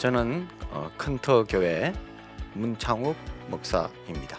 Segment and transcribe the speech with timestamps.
[0.00, 1.92] 어, 저는 어, 큰터 교회
[2.54, 3.14] 문창욱
[3.48, 4.38] 목사입니다.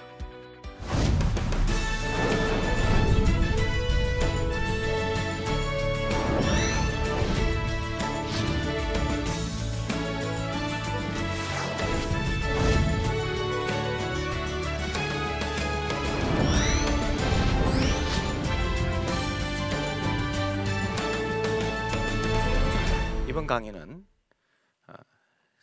[23.27, 24.10] 이번 강의는 어,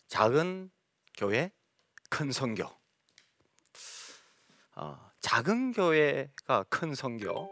[0.09, 0.71] 작은
[1.17, 1.53] 교회
[2.11, 2.65] 큰 선교.
[4.77, 7.49] 어, 작은 교회가 큰 선교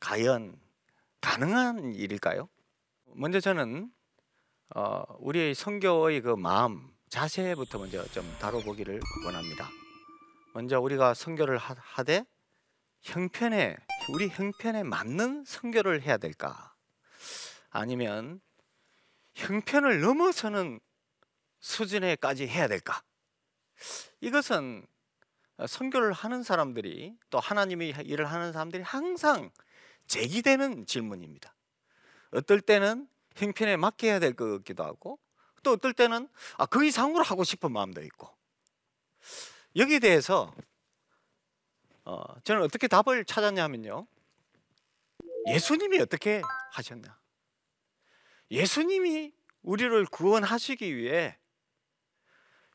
[0.00, 0.60] 과연
[1.20, 2.48] 가능한 일일까요?
[3.14, 3.90] 먼저 저는
[4.74, 9.68] 어, 우리의 선교의 그 마음 자세부터 먼저 좀 다뤄보기를 원합니다.
[10.54, 12.24] 먼저 우리가 선교를 하- 하되
[13.02, 13.76] 형편에
[14.12, 16.74] 우리 형편에 맞는 선교를 해야 될까?
[17.70, 18.40] 아니면
[19.34, 20.80] 형편을 넘어서는
[21.60, 23.02] 수준에까지 해야 될까?
[24.20, 24.86] 이것은
[25.66, 29.50] 선교를 하는 사람들이 또 하나님의 일을 하는 사람들이 항상
[30.06, 31.54] 제기되는 질문입니다.
[32.32, 35.18] 어떨 때는 형편에 맞게 해야 될 것 같기도 하고
[35.62, 38.28] 또 어떨 때는 아, 그 이상으로 하고 싶은 마음도 있고
[39.74, 40.54] 여기에 대해서
[42.04, 44.06] 어, 저는 어떻게 답을 찾았냐면요.
[45.48, 46.40] 예수님이 어떻게
[46.72, 47.18] 하셨냐?
[48.50, 49.32] 예수님이
[49.62, 51.36] 우리를 구원하시기 위해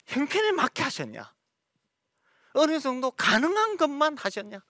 [0.05, 1.33] 형편에 맞게 하셨냐?
[2.53, 4.61] 어느 정도 가능한 것만 하셨냐?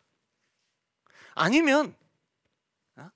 [1.34, 1.96] 아니면
[2.98, 3.10] 어?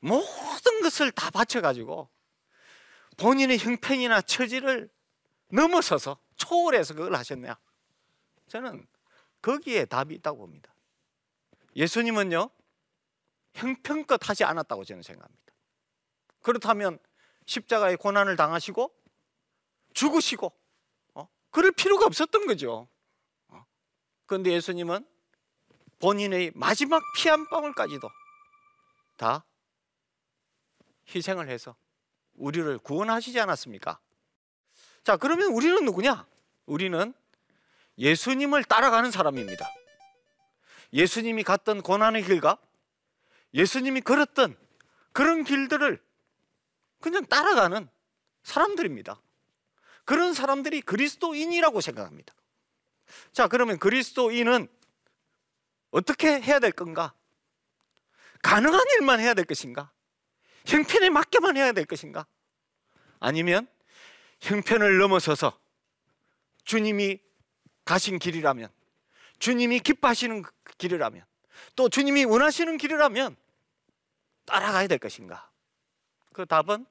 [0.00, 2.08] 모든 것을 다 바쳐가지고
[3.16, 4.90] 본인의 형편이나 처지를
[5.48, 7.58] 넘어서서 초월해서 그걸 하셨냐?
[8.48, 8.86] 저는
[9.40, 10.72] 거기에 답이 있다고 봅니다.
[11.74, 12.50] 예수님은요
[13.54, 15.42] 형편껏 하지 않았다고 저는 생각합니다.
[16.42, 16.98] 그렇다면
[17.46, 18.94] 십자가의 고난을 당하시고
[19.94, 20.61] 죽으시고 어?
[21.52, 22.88] 그럴 필요가 없었던 거죠.
[23.48, 23.64] 어?
[24.26, 25.06] 그런데 예수님은
[26.00, 28.10] 본인의 마지막 피 한 방울까지도
[29.16, 29.44] 다
[31.14, 31.76] 희생을 해서
[32.34, 34.00] 우리를 구원하시지 않았습니까?
[35.04, 36.26] 자, 그러면 우리는 누구냐?
[36.66, 37.14] 우리는
[37.98, 39.68] 예수님을 따라가는 사람입니다.
[40.92, 42.58] 예수님이 갔던 고난의 길과
[43.54, 44.56] 예수님이 걸었던
[45.12, 46.02] 그런 길들을
[47.00, 47.88] 그냥 따라가는
[48.42, 49.20] 사람들입니다.
[50.04, 52.34] 그런 사람들이 그리스도인이라고 생각합니다.
[53.32, 54.68] 자, 그러면 그리스도인은
[55.90, 57.14] 어떻게 해야 될 건가?
[58.42, 59.92] 가능한 일만 해야 될 것인가?
[60.66, 62.26] 형편에 맞게만 해야 될 것인가?
[63.20, 63.68] 아니면
[64.40, 65.58] 형편을 넘어서서
[66.64, 67.20] 주님이
[67.84, 68.68] 가신 길이라면,
[69.38, 71.24] 주님이 기뻐하시는 그 길이라면,
[71.76, 73.36] 또 주님이 원하시는 길이라면
[74.44, 75.50] 따라가야 될 것인가?
[76.32, 76.86] 그 답은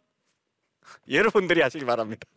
[1.09, 2.27] 여러분들이 하시기 바랍니다.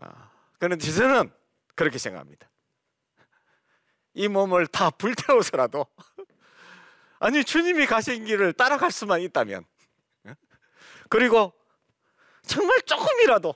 [0.00, 1.32] 아, 그런데 저는
[1.74, 2.48] 그렇게 생각합니다.
[4.14, 5.86] 이 몸을 다 불태워서라도
[7.20, 9.64] 아니 주님이 가신 길을 따라갈 수만 있다면
[10.24, 10.32] 어?
[11.08, 11.52] 그리고
[12.42, 13.54] 정말 조금이라도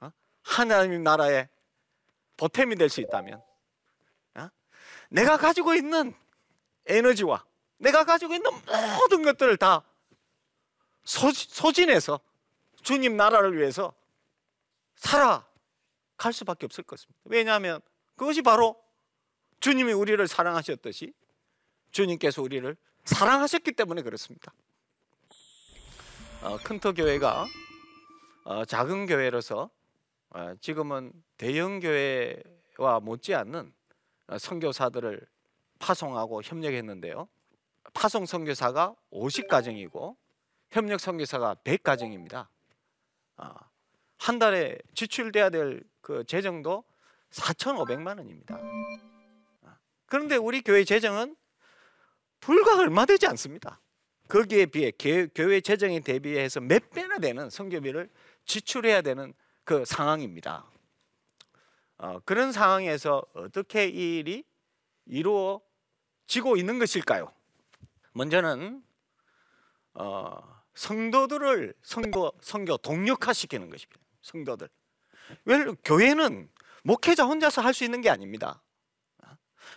[0.00, 0.12] 어?
[0.42, 1.48] 하나님 나라의
[2.36, 3.42] 보탬이 될 수 있다면
[4.34, 4.48] 어?
[5.10, 6.14] 내가 가지고 있는
[6.86, 7.44] 에너지와
[7.76, 8.50] 내가 가지고 있는
[8.98, 9.84] 모든 것들을 다
[11.04, 12.20] 소진해서
[12.82, 13.94] 주님 나라를 위해서
[14.96, 15.46] 살아
[16.20, 17.18] 갈 수밖에 없을 것입니다.
[17.24, 17.80] 왜냐하면
[18.14, 18.78] 그것이 바로
[19.60, 21.14] 주님이 우리를 사랑하셨듯이
[21.92, 24.52] 주님께서 우리를 사랑하셨기 때문에 그렇습니다.
[26.42, 27.46] 어, 큰터 교회가
[28.44, 29.70] 어, 작은 교회로서
[30.28, 33.72] 어, 지금은 대형 교회와 못지않는
[34.26, 35.26] 어, 선교사들을
[35.78, 37.28] 파송하고 협력했는데요.
[37.94, 40.16] 파송 선교사가 50가정이고
[40.70, 42.46] 협력 선교사가 100가정입니다.
[44.20, 46.82] 아, 한 달에 지출돼야 될 그 재정도
[47.30, 48.58] 4,500만 원입니다.
[49.62, 51.36] 아, 그런데 우리 교회 재정은
[52.40, 53.80] 불과 얼마 되지 않습니다.
[54.28, 54.90] 거기에 비해
[55.34, 58.10] 교회 재정에 대비해서 몇 배나 되는 선교비를
[58.44, 60.64] 지출해야 되는 그 상황입니다.
[61.98, 64.44] 어, 그런 상황에서 어떻게 이 일이
[65.06, 67.32] 이루어지고 있는 것일까요?
[68.14, 68.82] 먼저는
[69.94, 73.99] 어, 성도들을 선교, 선교 동력화시키는 것입니다.
[74.22, 74.68] 성도들.
[75.44, 76.50] 왜 교회는
[76.82, 78.62] 목회자 혼자서 할 수 있는 게 아닙니다.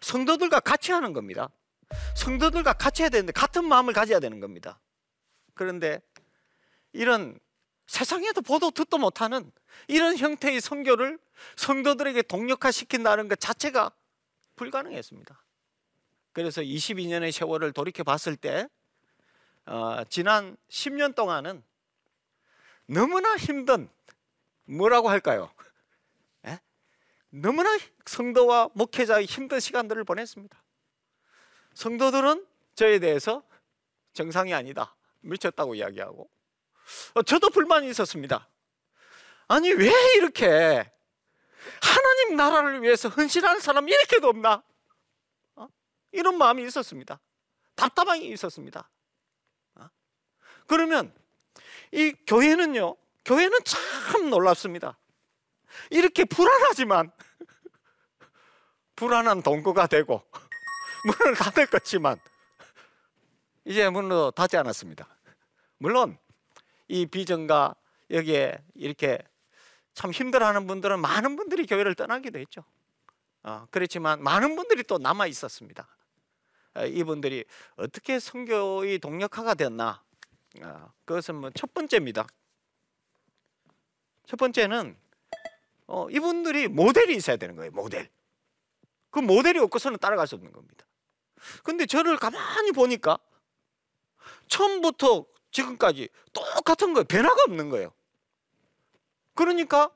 [0.02, 1.50] 성도들과 같이 하는 겁니다.
[2.16, 4.80] 성도들과 같이 해야 되는데 같은 마음을 가져야 되는 겁니다.
[5.54, 6.02] 그런데
[6.92, 7.40] 이런
[7.86, 9.52] 세상에도 보도 듣도 못하는
[9.88, 11.20] 이런 형태의 선교를
[11.58, 13.92] 성도들에게 동력화시킨다는 것 자체가
[14.56, 15.44] 불가능했습니다.
[16.32, 18.68] 그래서 22년의 세월을 돌이켜 봤을 때
[19.66, 21.64] 어, 지난 10년 동안은
[22.88, 23.90] 너무나 힘든
[24.66, 25.54] 뭐라고 할까요?
[26.46, 26.60] 에?
[27.30, 30.64] 너무나 성도와 목회자의 힘든 시간들을 보냈습니다.
[31.74, 32.46] 성도들은
[32.76, 33.44] 저에 대해서
[34.14, 34.96] 정상이 아니다.
[35.22, 36.30] 미쳤다고 이야기하고
[37.16, 38.50] 어, 저도 불만이 있었습니다.
[39.48, 40.92] 아니 왜 이렇게
[41.82, 44.64] 하나님 나라를 위해서 헌신하는 사람이 이렇게도 없나?
[45.56, 45.68] 어?
[46.12, 47.20] 이런 마음이 있었습니다.
[47.76, 48.90] 답답함이 있었습니다.
[49.76, 49.90] 어?
[50.68, 51.14] 그러면
[51.92, 52.96] 이 교회는요,
[53.26, 54.98] 교회는 참 놀랍습니다.
[55.90, 57.12] 이렇게 불안하지만
[58.96, 60.24] 불안한 동거가 되고
[61.06, 62.20] 문을 닫을 것지만
[63.66, 65.08] 이제 문으로 닫지 않았습니다.
[65.78, 66.18] 물론
[66.88, 67.76] 이 비전과
[68.12, 69.20] 여기에 이렇게
[69.94, 72.64] 참 힘들어하는 분들은 많은 분들이 교회를 떠나기도 했죠.
[73.44, 75.88] 어, 그렇지만 많은 분들이 또 남아 있었습니다.
[76.76, 80.04] 어, 이분들이 어떻게 선교의 동력화가 되었나?
[80.62, 82.28] 어, 그것은 뭐 첫 번째입니다.
[84.26, 84.98] 첫 번째는
[85.88, 87.72] 어, 이분들이 모델이 있어야 되는 거예요.
[87.72, 88.10] 모델.
[89.10, 90.86] 그 모델이 없고서는 따라갈 수 없는 겁니다.
[91.64, 93.18] 근데 저를 가만히 보니까
[94.48, 97.04] 처음부터 지금까지 똑같은 거예요.
[97.04, 97.94] 변화가 없는 거예요.
[99.36, 99.92] 그러니까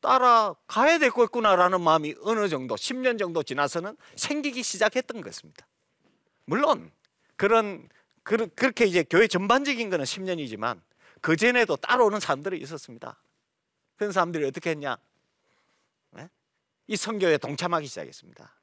[0.00, 5.66] 따라가야 되겠구나라는 마음이 어느 정도 10년 정도 지나서는 생기기 시작했던 것입니다.
[6.44, 6.92] 물론
[7.34, 7.88] 그런
[8.22, 10.80] 그, 그렇게 이제 교회 전반적인 거는 10년이지만
[11.26, 13.20] 그 전에도 따라오는 사람들이 있었습니다.
[13.96, 14.96] 그런 사람들이 어떻게 했냐?
[16.12, 16.30] 네?
[16.86, 18.54] 이 선교에 동참하기 시작했습니다.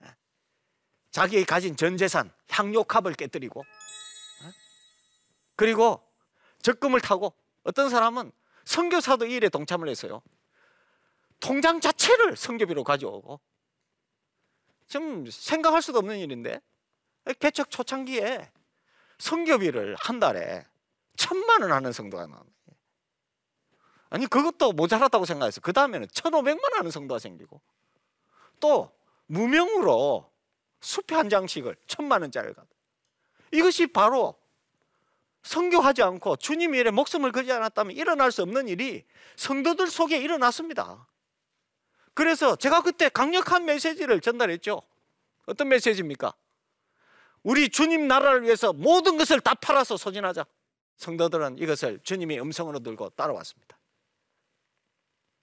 [0.00, 0.14] 네?
[1.10, 3.64] 자기 가진 전 재산 향료캅을 깨뜨리고
[4.42, 4.50] 네?
[5.56, 6.06] 그리고
[6.60, 7.32] 적금을 타고
[7.62, 8.30] 어떤 사람은
[8.66, 10.20] 선교사도 이 일에 동참을 했어요.
[11.40, 13.40] 통장 자체를 선교비로 가져오고
[14.88, 16.60] 좀 생각할 수도 없는 일인데
[17.38, 18.52] 개척 초창기에
[19.16, 20.66] 선교비를 한 달에
[21.16, 22.44] 천만 원 하는 성도가 나와요.
[24.10, 25.60] 아니 그것도 모자랐다고 생각했어.
[25.60, 27.60] 그 다음에는 천오백만 하는 성도가 생기고
[28.60, 28.92] 또
[29.26, 30.30] 무명으로
[30.80, 32.64] 수표 한 장씩을 천만 원짜리를 가.
[33.50, 34.36] 이것이 바로
[35.42, 39.04] 성교하지 않고 주님 일에 목숨을 걸지 않았다면 일어날 수 없는 일이
[39.36, 41.06] 성도들 속에 일어났습니다.
[42.14, 44.80] 그래서 제가 그때 강력한 메시지를 전달했죠.
[45.46, 46.34] 어떤 메시지입니까?
[47.42, 50.46] 우리 주님 나라를 위해서 모든 것을 다 팔아서 소진하자.
[50.96, 53.78] 성도들은 이것을 주님의 음성으로 들고 따라왔습니다.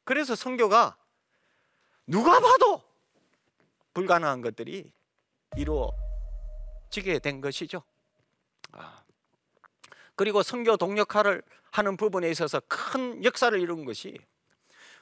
[0.04, 0.98] 그래서 성교가
[2.08, 2.84] 누가 봐도
[3.94, 4.92] 불가능한 것들이
[5.58, 7.84] 이루어지게 된 것이죠.
[8.72, 9.04] 아.
[10.16, 14.18] 그리고 성교 동력화를 하는 부분에 있어서 큰 역사를 이룬 것이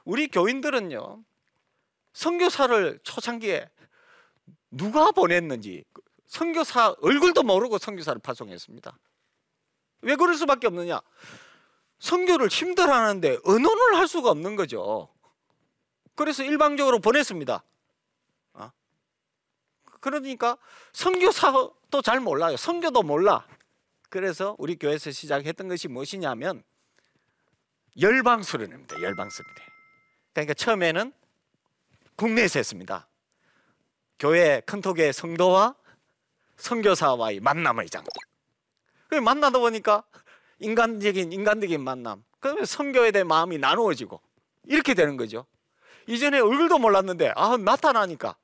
[0.04, 1.24] 우리 교인들은요
[2.12, 3.68] 선교사를 초창기에
[4.70, 5.84] 누가 보냈는지
[6.26, 8.96] 선교사 얼굴도 모르고 선교사를 파송했습니다.
[10.02, 11.00] 왜 그럴 수밖에 없느냐?
[11.98, 15.08] 선교를 힘들어하는데 언어를 할 수가 없는 거죠.
[16.14, 17.62] 그래서 일방적으로 보냈습니다.
[18.54, 18.72] 어?
[20.00, 20.56] 그러니까
[20.92, 22.56] 선교사도 잘 몰라요.
[22.56, 23.46] 선교도 몰라.
[24.08, 26.62] 그래서 우리 교회에서 시작했던 것이 무엇이냐면
[28.00, 29.00] 열방 수련입니다.
[29.00, 29.50] 열방 수련.
[30.32, 31.12] 그러니까 처음에는
[32.16, 33.08] 국내에서 했습니다.
[34.18, 35.74] 교회 큰톡의 성도와
[36.56, 38.04] 선교사와의 만남의 장.
[39.10, 40.04] 그 만나다 보니까
[40.60, 42.22] 인간적인 인간적인 만남.
[42.38, 44.20] 그러면 선교에 대한 마음이 나누어지고
[44.66, 45.46] 이렇게 되는 거죠.
[46.06, 48.36] 이전에 얼굴도 몰랐는데 아 나타나니까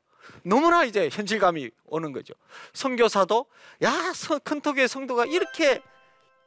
[0.42, 2.34] 너무나 이제 현실감이 오는 거죠.
[2.74, 3.46] 선교사도
[3.84, 5.80] 야 큰톡의 성도가 이렇게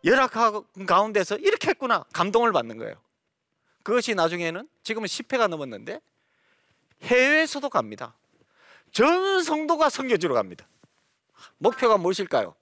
[0.04, 2.96] 열악한 가운데서 이렇게 했구나 감동을 받는 거예요.
[3.84, 6.02] 그것이 나중에는 지금은 10회가 넘었는데
[7.04, 8.16] 해외에서도 갑니다.
[8.92, 10.68] 전 성도가 선교지로 갑니다.
[11.58, 12.59] 목표가 무엇일까요?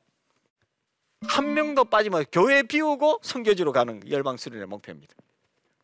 [1.28, 5.14] 한 명도 빠지면 교회 비우고 선교지로 가는 열방 수련의 목표입니다.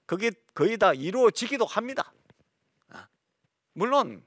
[0.06, 2.12] 그게 거의 다 이루어지기도 합니다.
[2.90, 3.08] 아,
[3.74, 4.24] 물론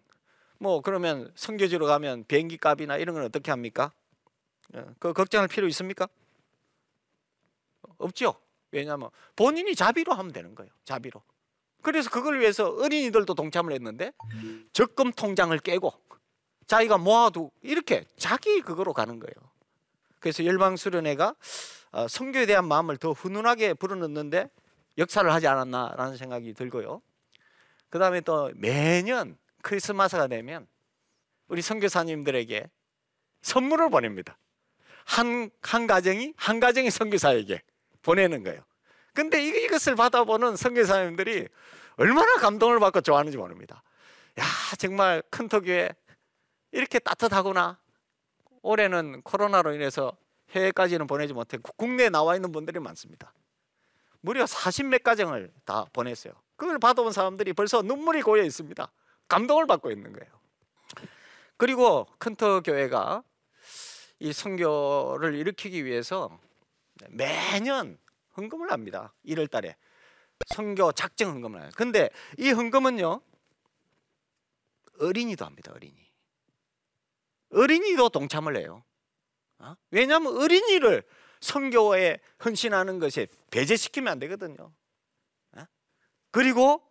[0.59, 3.93] 뭐 그러면 선교지로 가면 비행기 값이나 이런 건 어떻게 합니까?
[4.75, 6.09] 어, 그 걱정할 필요 있습니까?
[7.99, 8.35] 없죠.
[8.71, 10.71] 왜냐하면 본인이 자비로 하면 되는 거예요.
[10.85, 11.23] 자비로.
[11.83, 14.13] 그래서 그걸 위해서 어린이들도 동참을 했는데
[14.73, 15.93] 적금 통장을 깨고
[16.67, 19.35] 자기가 모아두 이렇게 자기 그거로 가는 거예요.
[20.21, 21.35] 그래서 열방 수련회가
[21.93, 24.51] 어, 성교에 대한 마음을 더 훈훈하게 불어넣는데
[24.99, 27.03] 역사를 하지 않았나라는 생각이 들고요.
[27.91, 30.67] 그 다음에 또 매년 크리스마스가 되면
[31.49, 32.69] 우리 선교사님들에게
[33.43, 34.39] 선물을 보냅니다.
[35.05, 37.63] 한, 한 가정이 한 가정의 선교사에게
[38.03, 38.63] 보내는 거예요.
[39.15, 41.49] 근데 이 것을 받아보는 선교사님들이
[41.97, 43.83] 얼마나 감동을 받고 좋아하는지 모릅니다.
[44.39, 44.45] 야,
[44.79, 45.91] 정말 큰토교회
[46.73, 47.79] 이렇게 따뜻하구나.
[48.67, 50.17] 올해는 코로나로 인해서
[50.51, 53.33] 해외까지는 보내지 못해 국내에 나와 있는 분들이 많습니다.
[54.21, 56.33] 무려 40몇 가정을 다 보냈어요.
[56.57, 58.91] 그걸 받아온 사람들이 벌써 눈물이 고여 있습니다.
[59.29, 60.33] 감동을 받고 있는 거예요.
[61.57, 63.23] 그리고 큰터 교회가
[64.19, 66.37] 이 선교를 일으키기 위해서
[67.11, 67.99] 매년
[68.37, 69.15] 헌금을 합니다.
[69.27, 69.77] 1월 달에
[70.49, 71.71] 선교 작정 헌금을 해요.
[71.77, 73.21] 근데 이 헌금은요.
[75.01, 75.73] 어린이도 합니다.
[75.75, 76.06] 어린이.
[77.57, 78.85] 어린이도 동참을 해요.
[79.59, 79.75] 어?
[79.91, 81.03] 왜냐하면 어린이를
[81.41, 84.73] 선교에 헌신하는 것에 배제시키면 안 되거든요.
[85.53, 85.67] 어?
[86.31, 86.83] 그리고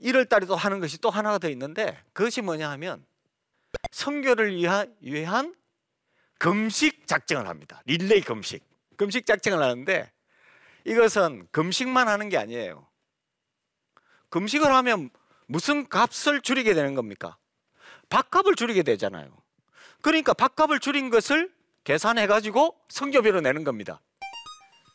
[0.00, 3.04] 1월 달에도 하는 것이 또 하나가 더 있는데 그것이 뭐냐 하면
[3.92, 5.54] 선교를 위한
[6.38, 7.82] 금식 작정을 합니다.
[7.84, 8.64] 릴레이 금식.
[8.96, 10.10] 금식 작정을 하는데
[10.84, 12.88] 이것은 금식만 하는 게 아니에요.
[14.30, 15.10] 금식을 하면
[15.46, 17.36] 무슨 값을 줄이게 되는 겁니까?
[18.08, 19.36] 밥값을 줄이게 되잖아요.
[20.02, 21.54] 그러니까 밥값을 줄인 것을
[21.84, 24.00] 계산해 가지고 성교비로 내는 겁니다.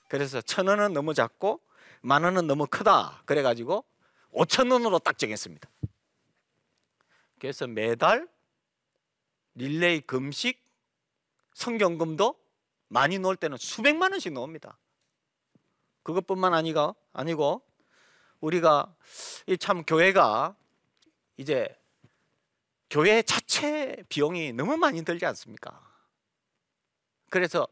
[0.08, 1.62] 그래서 천 원은 너무 작고
[2.02, 3.24] 만 원은 너무 크다.
[3.26, 3.84] 그래 가지고
[4.32, 5.70] 오천 원으로 딱 정했습니다.
[7.40, 8.28] 그래서 매달
[9.56, 10.64] 릴레이 금식
[11.54, 12.36] 성경금도
[12.88, 14.78] 많이 놓을 때는 수백만 원씩 놓습니다.
[16.04, 17.62] 그것뿐만 아니고 아니고
[18.42, 18.94] 우리가
[19.60, 20.56] 참 교회가
[21.38, 21.76] 이제
[22.90, 25.82] 교회 자체 비용이 너무 많이 들지 않습니까?
[27.30, 27.68] 그래서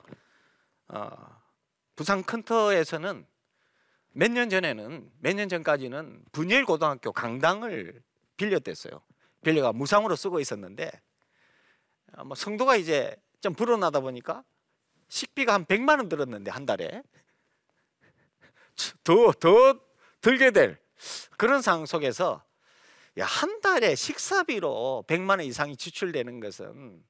[0.87, 1.11] 어,
[1.95, 3.25] 부산 큰터에서는
[4.15, 8.03] 몇 년 전에는 몇 년 전까지는 분열 고등학교 강당을
[8.37, 9.01] 빌렸댔어요.
[9.43, 10.91] 빌려가 무상으로 쓰고 있었는데
[12.17, 14.43] 어, 뭐 성도가 이제 좀 불어나다 보니까
[15.09, 17.03] 식비가 한 100만 원 들었는데 한 달에
[19.03, 19.79] 더 더
[20.21, 20.79] 들게 될
[21.37, 22.43] 그런 상황 속에서
[23.19, 27.03] 야, 한 달에 식사비로 100만 원 이상이 지출되는 것은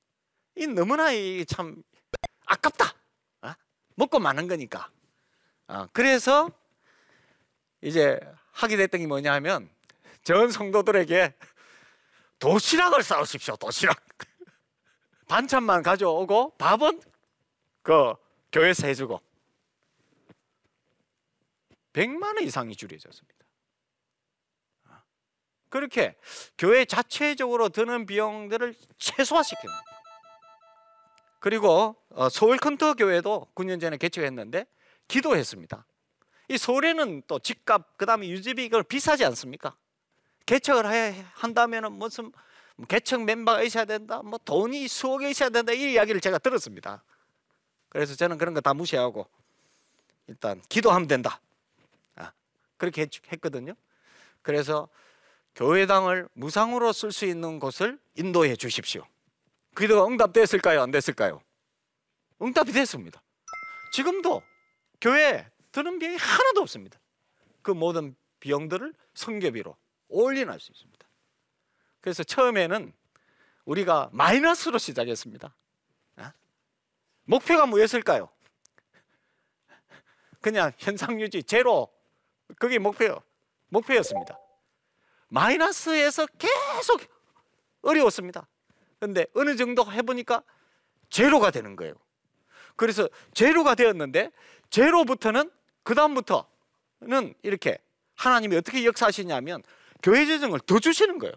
[0.56, 1.10] 이 너무나
[1.48, 1.82] 참
[2.46, 2.94] 아깝다.
[3.44, 3.54] 어?
[3.96, 4.90] 먹고 마는 거니까.
[5.68, 6.50] 어, 그래서
[7.82, 8.20] 이제
[8.52, 9.70] 하게 됐던 게 뭐냐 하면
[10.24, 11.34] 전 성도들에게
[12.40, 13.56] 도시락을 싸우십시오.
[13.56, 13.98] 도시락.
[15.28, 17.02] 반찬만 가져오고 밥은
[17.82, 18.14] 그
[18.52, 19.22] 교회에서 해주고
[21.94, 23.33] 100만 원 이상이 줄여졌습니다.
[25.74, 26.16] 그렇게
[26.56, 29.74] 교회 자체적으로 드는 비용들을 최소화시키는
[31.40, 34.68] 그리고 어, 서울 컨터 교회도 9년 전에 개척했는데
[35.08, 35.84] 기도했습니다.
[36.50, 39.76] 이 서울에는 또 집값 그다음에 유지비 이걸 비싸지 않습니까?
[40.46, 42.32] 개척을 해 한다면은 무슨
[42.76, 47.04] 뭐 개척 멤버가 있어야 된다, 뭐 돈이 수억에 있어야 된다 이 이야기를 제가 들었습니다.
[47.90, 49.28] 그래서 저는 그런 거 다 무시하고
[50.28, 51.42] 일단 기도하면 된다.
[52.16, 52.32] 아,
[52.78, 53.74] 그렇게 했거든요.
[54.44, 54.88] 그래서
[55.56, 59.06] 교회당을 무상으로 쓸 수 있는 곳을 인도해 주십시오.
[59.78, 60.82] 기도가 응답됐을까요?
[60.82, 61.42] 안 됐을까요?
[62.42, 63.22] 응답이 됐습니다.
[63.94, 64.42] 지금도
[65.00, 67.00] 교회 드는 비용이 하나도 없습니다.
[67.62, 69.76] 그 모든 비용들을 성교비로
[70.10, 71.08] 올인할 수 있습니다.
[72.02, 72.94] 그래서 처음에는
[73.66, 75.56] 우리가 마이너스로 시작했습니다.
[76.18, 76.32] 어?
[77.24, 78.30] 목표가 뭐였을까요?
[80.42, 81.88] 그냥 현상 유지 제로
[82.60, 83.22] 그게 목표
[83.70, 84.38] 목표였습니다.
[85.34, 87.02] 마이너스에서 계속
[87.82, 88.48] 어려웠습니다.
[89.00, 90.44] 근데 어느 정도 해보니까
[91.10, 91.96] 제로가 되는 거예요.
[92.76, 94.32] 그래서 제로가 되었는데
[94.70, 95.52] 제로부터는
[95.84, 97.78] 그 다음부터는 이렇게
[98.16, 99.64] 하나님이 어떻게 역사하시냐면
[100.04, 101.34] 교회 재정을 더 주시는 거예요.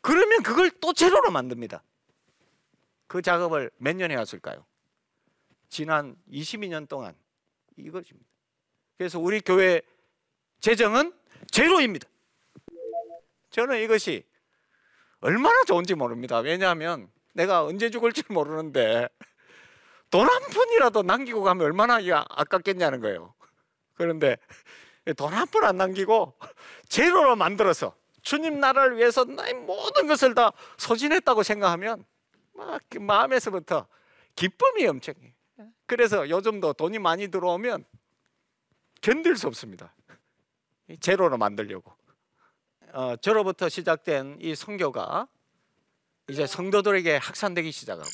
[0.00, 1.82] 그러면 그걸 또 제로로 만듭니다.
[3.06, 4.64] 그 작업을 몇 년 해왔을까요?
[5.68, 7.14] 지난 22년 동안
[7.76, 8.28] 이것입니다.
[8.96, 9.82] 그래서 우리 교회
[10.60, 11.12] 재정은
[11.50, 12.08] 제로입니다.
[13.56, 14.22] 저는 이것이
[15.20, 16.40] 얼마나 좋은지 모릅니다.
[16.40, 19.08] 왜냐하면 내가 언제 죽을지 모르는데
[20.10, 21.98] 돈 한 푼이라도 남기고 가면 얼마나
[22.28, 23.34] 아깝겠냐는 거예요.
[23.94, 24.36] 그런데
[25.16, 26.36] 돈 한 푼 안 남기고
[26.90, 32.04] 제로로 만들어서 주님 나라를 위해서 나의 모든 것을 다 소진했다고 생각하면
[32.52, 33.86] 막 마음에서부터
[34.34, 35.34] 기쁨이 엄청해.
[35.86, 37.86] 그래서 요즘도 돈이 많이 들어오면
[39.00, 39.94] 견딜 수 없습니다.
[41.00, 41.96] 제로로 만들려고.
[42.96, 45.28] 어, 저로부터 시작된 이 성교가
[46.30, 48.08] 이제 성도들에게 확산되기 시작하고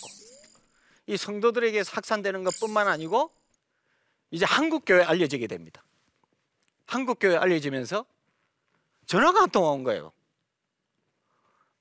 [1.06, 3.32] 이 성도들에게 확산되는 것뿐만 아니고
[4.32, 5.84] 이제 한국 교회 알려지게 됩니다.
[6.84, 8.04] 한국 교회 알려지면서
[9.06, 10.10] 전화가 한통온 거예요.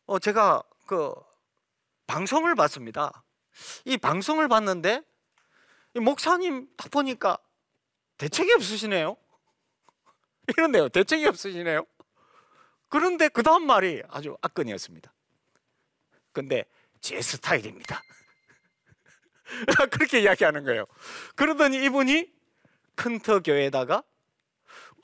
[0.05, 1.12] 어 제가 그
[2.05, 3.24] 방송을 봤습니다.
[3.84, 5.01] 이 방송을 봤는데
[5.96, 7.39] 이 목사님 딱 보니까
[8.20, 9.17] 대책이 없으시네요.
[10.55, 10.89] 이런데요.
[10.89, 11.88] 대책이 없으시네요.
[12.91, 15.12] 그런데 그 다음 말이 아주 악건이었습니다.
[16.33, 16.65] 근데
[17.00, 18.03] 제 스타일입니다.
[19.91, 20.86] 그렇게 이야기하는 거예요.
[21.36, 22.29] 그러더니 이분이
[22.95, 24.03] 큰터 교회에다가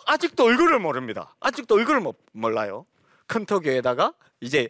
[0.06, 1.36] 아직도 얼굴을 모릅니다.
[1.40, 2.86] 아직도 얼굴을 못, 몰라요.
[3.28, 4.70] 큰터교에다가 이제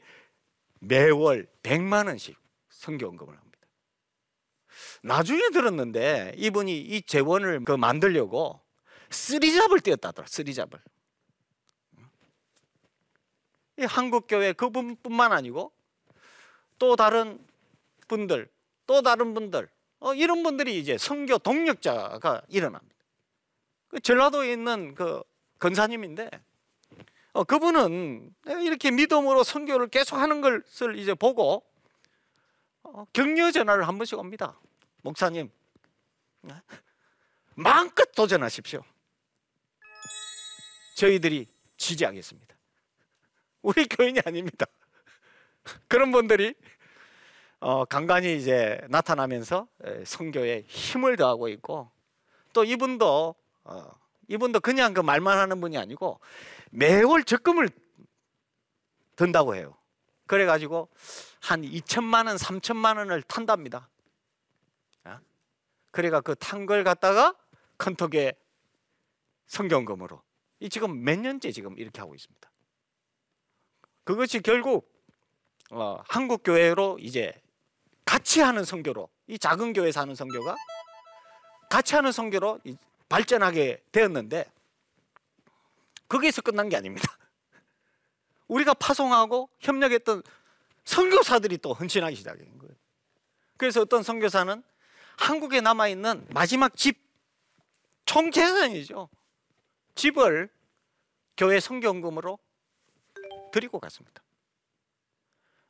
[0.80, 2.38] 매월 100만 원씩
[2.70, 3.58] 성교원금을 합니다.
[5.02, 8.62] 나중에 들었는데 이분이 이 재원을 그 만들려고
[9.10, 10.28] 쓰리잡을 띄었다더라.
[10.28, 10.80] 쓰리잡을.
[13.78, 15.72] 이 한국 교회 그분뿐만 아니고
[16.80, 17.40] 또 다른
[18.08, 18.50] 분들,
[18.86, 19.70] 또 다른 분들
[20.00, 22.96] 어, 이런 분들이 이제 성교 동력자가 일어납니다.
[23.88, 25.24] 그 전라도에 있는 그
[25.60, 26.30] 건사님인데
[27.34, 31.64] 어, 그분은 이렇게 믿음으로 성교를 계속하는 것을 이제 보고
[32.84, 34.60] 어, 격려 전화를 한 번씩 옵니다.
[35.04, 35.52] 목사님
[37.56, 38.84] 마음껏 도전하십시오.
[40.96, 42.57] 저희들이 지지하겠습니다.
[43.68, 44.66] 우리 교인이 아닙니다.
[45.90, 46.56] 그런 분들이
[47.60, 49.68] 어, 간간히 이제 나타나면서
[50.06, 51.92] 성교에 힘을 더하고 있고
[52.54, 53.92] 또 이분도 어,
[54.30, 56.22] 이분도 그냥 그 말만 하는 분이 아니고
[56.72, 57.70] 매월 적금을
[59.18, 59.76] 든다고 해요.
[60.28, 60.88] 그래가지고
[61.42, 63.90] 한 2천만 원, 3천만 원을 탄답니다.
[65.04, 65.20] 어?
[65.92, 67.36] 그래가 그 탄 걸 갖다가
[67.78, 68.32] 컨톡에
[69.48, 70.22] 성경금으로
[70.62, 72.50] 이 지금 몇 년째 지금 이렇게 하고 있습니다.
[74.08, 74.90] 그것이 결국
[75.70, 77.34] 어, 한국 교회로 이제
[78.06, 80.56] 같이 하는 성교로 이 작은 교회에서 하는 성교가
[81.70, 82.62] 같이 하는 성교로
[83.10, 84.50] 발전하게 되었는데
[86.08, 87.06] 거기에서 끝난 게 아닙니다.
[88.48, 90.24] 우리가 파송하고 협력했던
[90.86, 92.74] 선교사들이 또 헌신하기 시작한 거예요.
[93.58, 94.64] 그래서 어떤 선교사는
[95.18, 96.98] 한국에 남아 있는 마지막 집
[98.06, 99.10] 총재산이죠.
[99.96, 100.50] 집을
[101.36, 102.40] 교회 성경금으로
[103.52, 104.24] 드리고 갔습니다.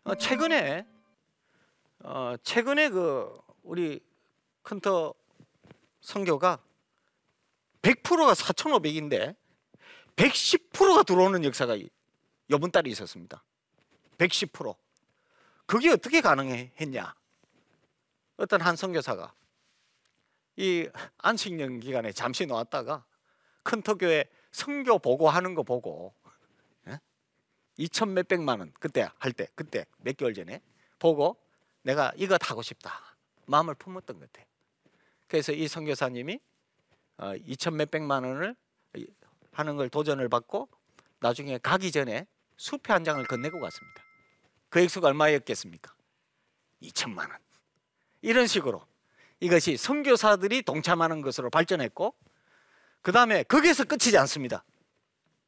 [0.03, 0.85] 어, 최근에
[1.99, 3.99] 어, 최근에 그 우리
[4.61, 5.13] 큰터
[6.01, 6.59] 성교가
[7.81, 9.35] 100%가 4,500인데
[10.15, 11.77] 110%가 들어오는 역사가
[12.49, 13.43] 여분 달이 있었습니다.
[14.17, 14.75] 110%.
[15.65, 17.13] 그게 어떻게 가능했냐?
[18.37, 19.33] 어떤 한 선교사가
[20.55, 20.87] 이
[21.17, 23.05] 안식년 기간에 잠시 놓았다가
[23.63, 26.15] 큰터교회 성교 보고하는 거 보고
[27.79, 30.61] 2천 몇백만 원 그때 할 때 그때 몇 개월 전에
[30.99, 31.37] 보고
[31.83, 34.45] 내가 이거 하고 싶다 마음을 품었던 것 같아.
[35.27, 36.39] 그래서 이 선교사님이
[37.17, 38.55] 2천 어, 몇백만 원을
[39.51, 40.69] 하는 걸 도전을 받고
[41.19, 44.03] 나중에 가기 전에 수표 한 장을 건네고 갔습니다.
[44.69, 45.93] 그 액수가 얼마였겠습니까?
[46.81, 47.37] 2천만 원.
[48.21, 48.85] 이런 식으로
[49.39, 52.13] 이것이 선교사들이 동참하는 것으로 발전했고
[53.01, 54.63] 그 다음에 거기에서 끝이지 않습니다.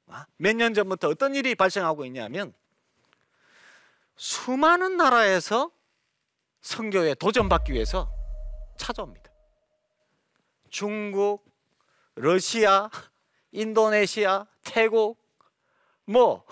[0.09, 2.53] 아, 몇년 전부터 어떤 일이 발생하고 있냐면
[4.15, 5.71] 수많은 나라에서
[6.61, 8.11] 선교에 도전받기 위해서
[8.77, 9.31] 찾아옵니다.
[10.69, 11.45] 중국,
[12.15, 12.89] 러시아,
[13.51, 15.17] 인도네시아, 태국
[16.05, 16.45] 뭐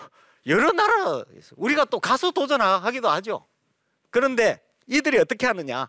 [0.46, 3.46] 여러 나라에서 우리가 또 가서 도전하기도 하죠.
[4.10, 5.88] 그런데 이들이 어떻게 하느냐?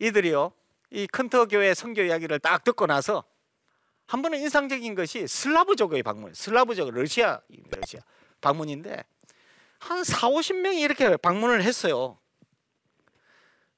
[0.00, 0.52] 이들이요.
[0.90, 3.24] 이 큰터 교회 선교 이야기를 딱 듣고 나서
[4.10, 8.00] 한 번은 인상적인 것이 슬라브족의 방문, 슬라브족 러시아 러시아
[8.40, 9.04] 방문인데
[9.78, 12.18] 한 4, 50명이 이렇게 방문을 했어요.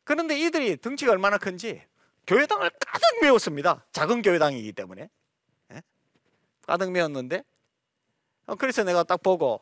[0.05, 1.83] 그런데 이들이 덩치가 얼마나 큰지
[2.27, 3.85] 교회당을 가득 메웠습니다.
[3.93, 5.11] 작은 교회당이기 때문에
[5.73, 5.83] 예?
[6.67, 7.45] 가득 메웠는데
[8.47, 9.61] 어, 그래서 내가 딱 보고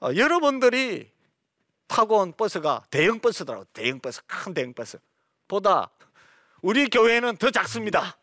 [0.00, 1.12] 어, 여러분들이
[1.86, 4.96] 타고 온 버스가 대형 버스더라고 대형 버스 큰 대형 버스
[5.46, 5.90] 보다
[6.62, 8.16] 우리 교회는 더 작습니다.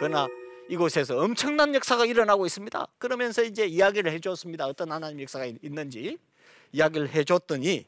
[0.00, 0.26] 그러나
[0.68, 2.86] 이곳에서 엄청난 역사가 일어나고 있습니다.
[2.98, 4.66] 그러면서 이제 이야기를 해줬습니다.
[4.66, 6.18] 어떤 하나님 역사가 있는지
[6.72, 7.86] 이야기를 해줬더니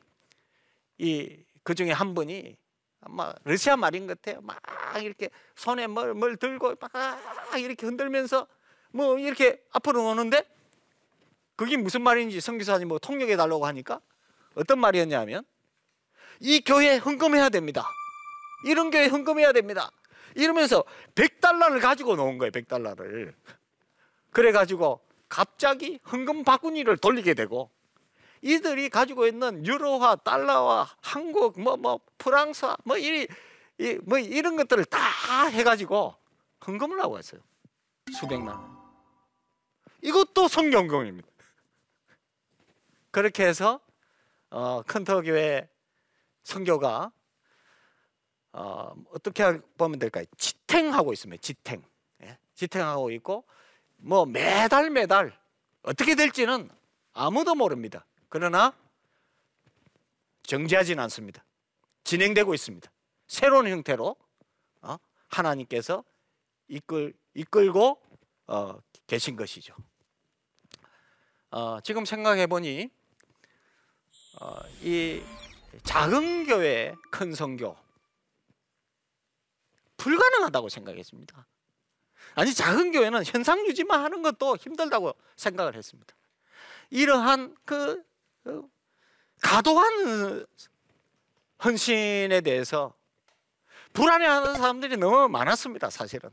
[0.99, 2.57] 이 그 중에 한 분이
[3.03, 4.40] 아마 러시아 말인 것 같아요.
[4.43, 4.61] 막
[5.03, 8.47] 이렇게 손에 뭘, 뭘 들고 막 이렇게 흔들면서
[8.90, 10.45] 뭐 이렇게 앞으로 오는데
[11.57, 14.01] 그게 무슨 말인지 성기사님 뭐 통역해 달라고 하니까
[14.55, 15.45] 어떤 말이었냐면
[16.40, 17.87] 이 교회 헌금해야 됩니다.
[18.64, 19.90] 이런 교회 헌금해야 됩니다.
[20.35, 22.51] 이러면서 100달러를 가지고 놓은 거예요.
[22.51, 23.35] 100달러를.
[24.31, 27.71] 그래 가지고 갑자기 헌금 바구니를 돌리게 되고
[28.43, 33.27] 이들이 가지고 있는 유로화, 달러와 한국, 뭐, 뭐, 프랑스화, 뭐, 이,
[33.79, 36.14] 이, 뭐, 이런 것들을 다 해가지고
[36.66, 37.40] 헌금을 하고 했어요.
[38.19, 38.81] 수백만 원.
[40.03, 41.29] 이것도 성경금입니다.
[43.11, 43.81] 그렇게 해서,
[44.49, 45.69] 어, 큰터 교회
[46.43, 47.12] 성교가
[48.52, 50.24] 어, 어떻게 보면 될까요?
[50.36, 51.40] 지탱하고 있습니다.
[51.40, 51.82] 지탱.
[52.22, 52.38] 예?
[52.54, 53.44] 지탱하고 있고
[53.96, 55.38] 뭐 매달 매달
[55.82, 56.68] 어떻게 될지는
[57.12, 58.04] 아무도 모릅니다.
[58.28, 58.74] 그러나
[60.42, 61.44] 정지하지는 않습니다.
[62.04, 62.90] 진행되고 있습니다.
[63.26, 64.16] 새로운 형태로
[64.82, 64.96] 어?
[65.28, 66.04] 하나님께서
[66.68, 68.00] 이끌 이끌고
[68.48, 69.74] 어, 계신 것이죠.
[71.52, 72.90] 어, 지금 생각해 보니
[74.40, 75.22] 어, 이
[75.84, 77.76] 작은 교회 큰 성교
[80.00, 81.46] 불가능하다고 생각했습니다.
[82.34, 86.14] 아니 작은 교회는 현상 유지만 하는 것도 힘들다고 생각을 했습니다.
[86.88, 88.02] 이러한 그
[88.46, 88.62] 어,
[89.42, 90.46] 가도한
[91.62, 92.94] 헌신에 대해서
[93.92, 95.90] 불안해하는 사람들이 너무 많았습니다.
[95.90, 96.30] 사실은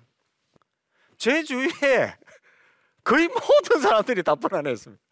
[1.18, 2.18] 제 주위에
[3.04, 5.04] 거의 모든 사람들이 다 불안했습니다.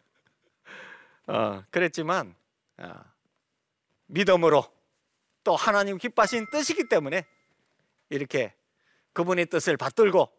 [1.26, 2.34] 어, 그랬지만
[2.78, 2.94] 어,
[4.06, 4.64] 믿음으로
[5.44, 7.26] 또 하나님 기뻐하신 뜻이기 때문에
[8.08, 8.54] 이렇게
[9.12, 10.30] 그분의 뜻을 받들고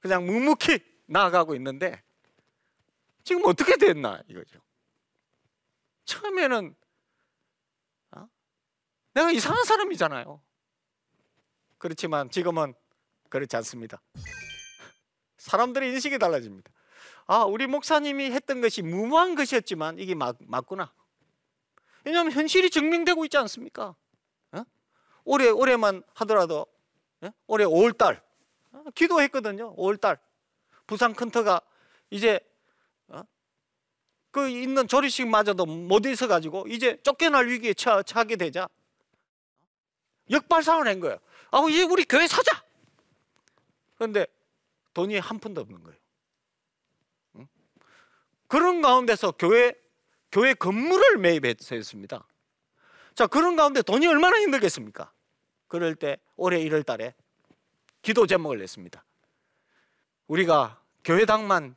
[0.00, 2.02] 그냥 묵묵히 나아가고 있는데
[3.22, 4.60] 지금 어떻게 됐나 이거죠.
[6.04, 6.74] 처음에는
[8.16, 8.28] 어?
[9.14, 10.40] 내가 이상한 사람이잖아요.
[11.78, 12.74] 그렇지만 지금은
[13.28, 14.02] 그렇지 않습니다.
[15.38, 16.70] 사람들의 인식이 달라집니다.
[17.26, 20.92] 아, 우리 목사님이 했던 것이 무모한 것이었지만 이게 맞, 맞구나.
[22.04, 23.94] 왜냐하면 현실이 증명되고 있지 않습니까?
[24.52, 24.64] 어?
[25.24, 26.79] 올해 올해만 하더라도 예?
[27.46, 28.22] 올해 5월달
[28.72, 28.84] 어?
[28.94, 29.74] 기도했거든요.
[29.76, 30.18] 5월달
[30.86, 31.60] 부산 큰터가
[32.10, 32.40] 이제
[33.08, 33.22] 어?
[34.30, 38.68] 그 있는 조리식마저도 못 있어 가지고 이제 쫓겨날 위기에 처, 처하게 되자
[40.30, 41.18] 역발상을 한 거예요.
[41.50, 42.62] 아, 이제 우리 교회 사자.
[43.96, 44.26] 그런데
[44.94, 45.98] 돈이 한 푼도 없는 거예요.
[47.36, 47.48] 응?
[48.46, 49.74] 그런 가운데서 교회
[50.32, 52.26] 교회 건물을 매입했습니다.
[53.14, 55.12] 자, 그런 가운데 돈이 얼마나 힘들겠습니까?
[55.70, 57.14] 그럴 때 올해 1월 달에
[58.02, 59.04] 기도 제목을 냈습니다.
[60.26, 61.76] 우리가 교회당만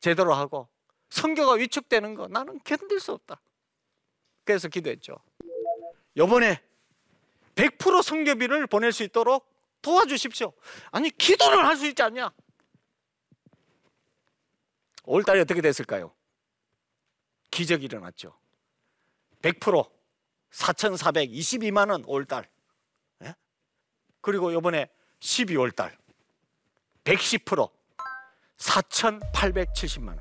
[0.00, 0.68] 제대로 하고
[1.10, 3.40] 성교가 위축되는 거 나는 견딜 수 없다.
[4.42, 5.16] 그래서 기도했죠.
[6.16, 6.60] 요번에
[7.54, 9.48] 100% 성교비를 보낼 수 있도록
[9.82, 10.52] 도와주십시오.
[10.90, 12.32] 아니 기도를 할 수 있지 않냐?
[15.04, 16.12] 5월달에 어떻게 됐을까요?
[17.52, 18.36] 기적이 일어났죠.
[19.42, 19.88] 100%
[20.50, 22.48] 4,422만 원 5월달.
[24.18, 24.20] 예?
[24.20, 25.96] 그리고 이번에 12월 달
[27.04, 27.70] 110%
[28.58, 30.20] 4,870만 원.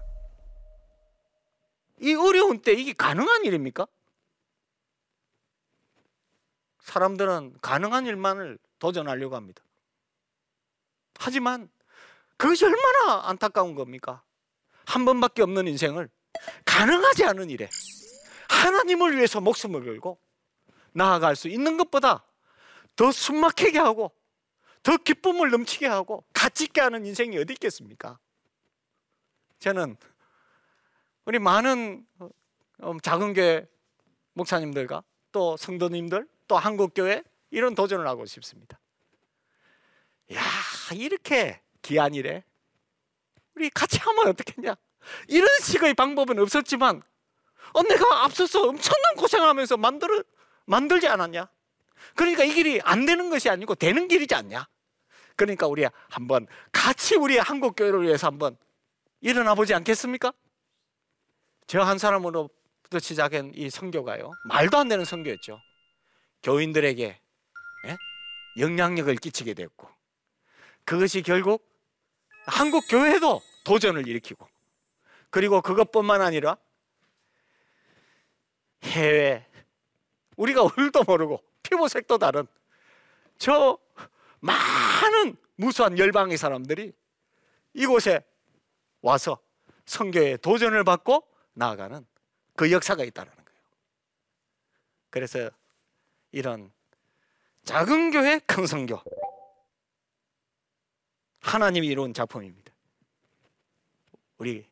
[2.00, 3.88] 이 어려운 때 이게 가능한 일입니까?
[6.82, 9.62] 사람들은 가능한 일만을 도전하려고 합니다.
[11.20, 11.70] 하지만
[12.38, 14.22] 그것이 얼마나 안타까운 겁니까?
[14.86, 16.10] 한 번밖에 없는 인생을
[16.66, 17.68] 가능하지 않은 일에
[18.48, 20.20] 하나님을 위해서 목숨을 걸고
[20.94, 22.24] 나아갈 수 있는 것보다
[22.98, 24.12] 더 숨막히게 하고
[24.84, 28.20] 더 기쁨을 넘치게 하고 가치 있게 하는 인생이 어디 있겠습니까?
[29.60, 29.96] 저는
[31.26, 32.06] 우리 많은
[32.80, 33.66] 어, 작은 교회
[34.34, 38.80] 목사님들과 또 성도님들 또 한국교회 이런 도전을 하고 싶습니다.
[40.34, 40.42] 야
[40.94, 42.44] 이렇게 일에
[43.56, 44.76] 우리 같이 하면 어떻겠냐?
[45.28, 47.02] 이런 식의 방법은 없었지만
[47.74, 50.24] 어, 내가 앞서서 엄청난 고생을 하면서 만들
[50.66, 51.48] 만들지 않았냐?
[52.16, 54.68] 그러니까 이 길이 안 되는 것이 아니고 되는 길이지 않냐?
[55.36, 58.58] 그러니까 우리 한번 같이 우리 한국 교회를 위해서 한번
[59.22, 60.34] 일어나 보지 않겠습니까?
[61.68, 65.60] 저 한 사람으로부터 시작한 이 선교가요 말도 안 되는 선교였죠.
[66.44, 67.20] 교인들에게
[67.88, 67.98] 예?
[68.58, 69.90] 영향력을 끼치게 됐고
[70.86, 71.68] 그것이 결국
[72.46, 74.48] 한국 교회도 도전을 일으키고
[75.30, 76.58] 그리고 그것뿐만 아니라
[78.84, 79.46] 해외
[80.38, 82.48] 우리가 얼도 모르고 피부색도 다른
[83.38, 83.78] 저
[84.40, 86.94] 많은 무수한 열방의 사람들이
[87.74, 88.26] 이곳에
[89.02, 89.40] 와서
[89.86, 92.06] 성교에 도전을 받고 나아가는
[92.56, 93.48] 그 역사가 있다는 거예요.
[95.10, 95.50] 그래서
[96.32, 96.72] 이런
[97.64, 99.02] 작은 교회 큰 성교
[101.42, 102.72] 하나님이 이룬 작품입니다.
[104.38, 104.68] 우리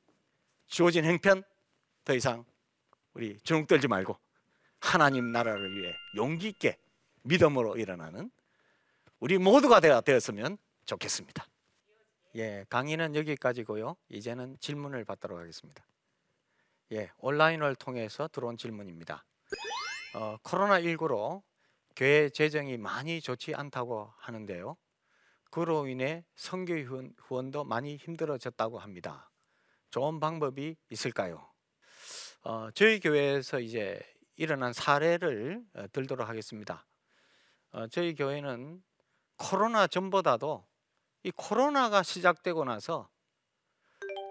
[0.68, 1.44] 주어진 행편
[2.04, 2.46] 더 이상
[3.14, 4.18] 우리 주눅 들지 말고
[4.80, 6.78] 하나님 나라를 위해 용기 있게
[7.26, 8.32] 믿음으로 일어나는
[9.20, 11.48] 우리 모두가 되었으면 좋겠습니다.
[12.36, 13.96] 예, 강의는 여기까지고요.
[14.10, 15.86] 이제는 질문을 받도록 하겠습니다.
[16.92, 19.26] 예, 온라인을 통해서 들어온 질문입니다.
[20.16, 21.42] 어, 코로나 19로
[21.96, 24.78] 교회 재정이 많이 좋지 않다고 하는데요.
[25.50, 29.32] 그로 인해 선교 후원도 많이 힘들어졌다고 합니다.
[29.90, 31.50] 좋은 방법이 있을까요?
[32.44, 34.00] 어, 저희 교회에서 이제
[34.36, 36.86] 일어난 사례를 어, 들도록 하겠습니다.
[37.76, 38.82] 어, 저희 교회는
[39.36, 40.66] 코로나 전보다도
[41.24, 43.10] 이 코로나가 시작되고 나서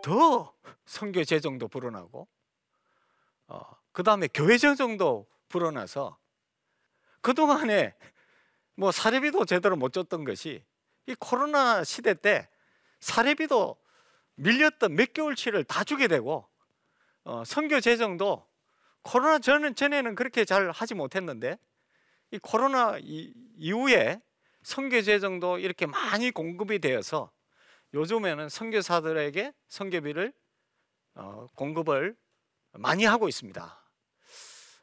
[0.03, 0.55] 더
[0.87, 2.27] 선교 재정도 불어나고
[3.49, 3.61] 어,
[3.93, 6.17] 그 다음에 교회 재정도 불어나서
[7.21, 7.95] 그동안에
[8.77, 10.65] 뭐 사례비도 제대로 못 줬던 것이
[11.05, 12.49] 이 코로나 시대 때
[13.01, 13.77] 사례비도
[14.37, 16.49] 밀렸던 몇 개월치를 다 주게 되고
[17.25, 18.49] 어, 선교 재정도
[19.03, 21.59] 코로나 전, 전에는 그렇게 잘 하지 못했는데
[22.31, 24.21] 이 코로나 이, 이후에
[24.63, 27.31] 선교 재정도 이렇게 많이 공급이 되어서
[27.93, 30.33] 요즘에는 선교사들에게 선교비를
[31.15, 32.17] 어, 공급을
[32.73, 33.81] 많이 하고 있습니다.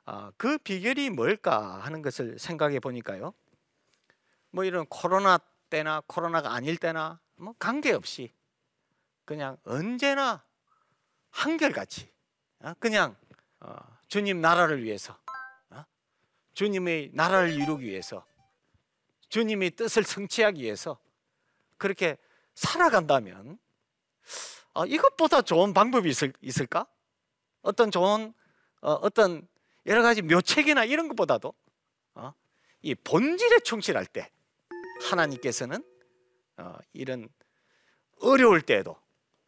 [0.06, 3.34] 아, 그 비결이 뭘까 하는 것을 생각해 보니까요.
[4.52, 8.34] 뭐 이런 코로나 때나 코로나가 아닐 때나 뭐 관계없이
[9.26, 10.44] 그냥 언제나
[11.30, 12.12] 한결같이
[12.60, 13.16] 어, 그냥
[13.60, 13.76] 어,
[14.08, 15.31] 주님 나라를 위해서 어,
[16.54, 18.26] 주님의 나라를 이루기 위해서
[19.30, 21.00] 주님의 뜻을 성취하기 위해서
[21.78, 22.18] 그렇게
[22.54, 23.58] 살아간다면
[24.88, 26.86] 이것보다 좋은 방법이 있을, 있을까?
[27.62, 28.34] 어떤 좋은
[28.82, 29.48] 어떤
[29.86, 31.54] 여러 가지 묘책이나 이런 것보다도
[32.82, 34.32] 이 본질에 충실할 때
[35.10, 35.84] 하나님께서는
[36.94, 37.30] 이런
[38.20, 38.98] 어려울 때에도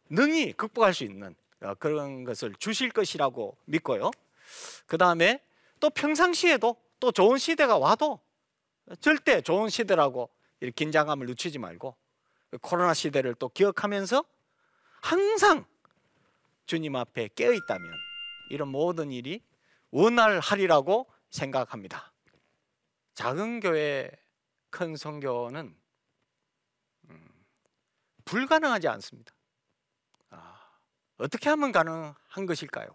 [0.08, 4.10] 능히 극복할 수 있는 어, 그런 것을 주실 것이라고 믿고요.
[4.86, 5.42] 그 다음에
[5.80, 8.18] 또 평상시에도 또 좋은 시대가 와도
[8.98, 10.30] 절대 좋은 시대라고
[10.74, 11.94] 긴장감을 늦추지 말고
[12.62, 14.24] 코로나 시대를 또 기억하면서
[15.02, 15.66] 항상
[16.64, 17.92] 주님 앞에 깨어 있다면
[18.48, 19.44] 이런 모든 일이
[19.90, 22.10] 원활하리라고 생각합니다.
[23.12, 24.10] 작은 교회,
[24.70, 25.76] 큰 성교는
[27.10, 27.28] 음,
[28.24, 29.34] 불가능하지 않습니다.
[31.18, 32.88] 어떻게 하면 가능한 것일까요?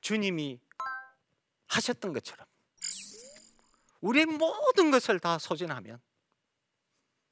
[0.00, 0.60] 주님이
[1.66, 2.46] 하셨던 것처럼
[4.02, 6.00] 우리의 모든 것을 다 소진하면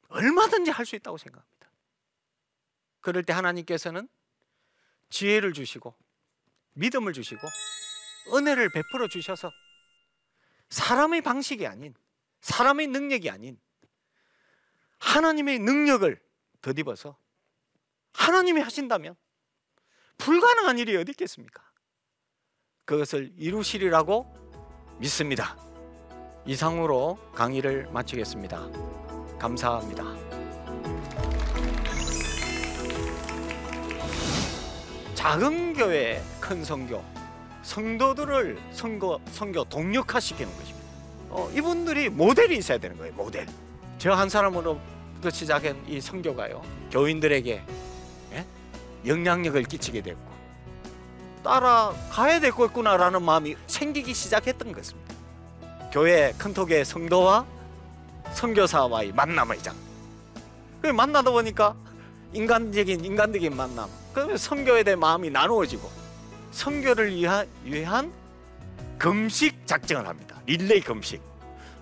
[0.09, 1.71] 얼마든지 할 수 있다고 생각합니다.
[3.01, 4.09] 그럴 때 하나님께서는
[5.11, 5.95] 지혜를 주시고
[6.75, 7.41] 믿음을 주시고
[8.35, 9.51] 은혜를 베풀어 주셔서
[10.69, 11.95] 사람의 방식이 아닌
[12.41, 13.61] 사람의 능력이 아닌
[14.99, 16.21] 하나님의 능력을
[16.63, 17.19] 덧입어서
[18.13, 19.17] 하나님이 하신다면
[20.19, 21.63] 불가능한 일이 어디 있겠습니까?
[22.85, 25.70] 그것을 이루시리라고 믿습니다.
[26.51, 28.67] 이상으로 강의를 마치겠습니다.
[29.39, 30.03] 감사합니다.
[35.15, 37.05] 작은 교회 큰 성교
[37.63, 40.89] 성도들을 성교, 성교 동력화시키는 것입니다.
[41.29, 43.15] 어, 이분들이 모델이 있어야 되는 거예요.
[43.15, 43.47] 모델.
[43.99, 46.63] 저 한 사람으로부터 시작한 이 성교가요.
[46.91, 47.63] 교인들에게
[49.07, 50.31] 영향력을 끼치게 됐고
[51.45, 55.20] 따라가야 되겠구나라는 마음이 생기기 시작했던 것입니다.
[55.91, 57.45] 교회 큰톡의 성도와
[58.33, 59.75] 선교사와의 만남의 장.
[60.81, 61.75] 그 만나다 보니까
[62.33, 63.89] 인간적인 인간적인 만남.
[64.13, 65.91] 그 선교에 대한 마음이 나누어지고
[66.53, 68.13] 선교를 위한, 위한
[68.99, 70.37] 금식 작정을 합니다.
[70.47, 71.21] 릴레이 금식.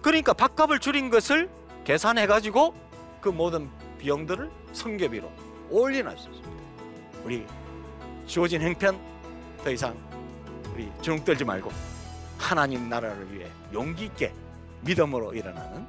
[0.01, 1.51] 그러니까 밥값을 줄인 것을
[1.85, 2.75] 계산해 가지고
[3.21, 3.69] 그 모든
[3.99, 5.31] 비용들을 선교비로
[5.71, 6.49] 올려놨습니다.
[7.25, 7.47] 우리
[8.27, 8.99] 주어진 행편
[9.63, 9.95] 더 이상
[10.73, 11.71] 우리 주눅 들지 말고
[12.39, 14.33] 하나님 나라를 위해 용기 있게
[14.83, 15.87] 믿음으로 일어나는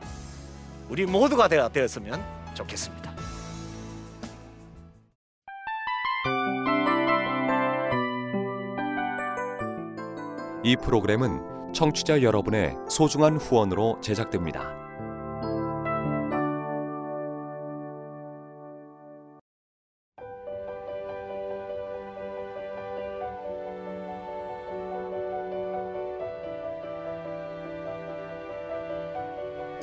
[0.89, 3.09] 우리 모두가 되었으면 좋겠습니다.
[10.63, 14.78] 이 프로그램은 청취자 여러분의 소중한 후원으로 제작됩니다.